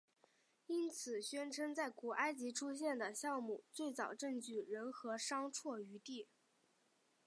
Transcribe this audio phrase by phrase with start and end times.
[0.65, 6.27] 因此宣称在古埃及出现的酵母最早证据仍有商酌余地。